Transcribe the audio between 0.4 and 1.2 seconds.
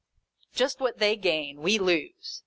Just what they